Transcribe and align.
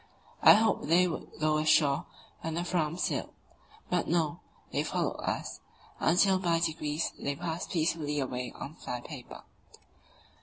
I 0.41 0.53
hoped 0.55 0.87
they 0.87 1.07
would 1.07 1.29
go 1.39 1.59
ashore 1.59 2.07
when 2.39 2.55
the 2.55 2.63
Fram 2.63 2.97
sailed; 2.97 3.35
but 3.87 4.07
no, 4.07 4.39
they 4.71 4.83
followed 4.83 5.19
us, 5.19 5.59
until 5.99 6.39
by 6.39 6.57
degrees 6.57 7.11
they 7.19 7.35
passed 7.35 7.69
peacefully 7.69 8.19
away 8.19 8.51
on 8.55 8.73
fly 8.73 9.01
paper. 9.01 9.43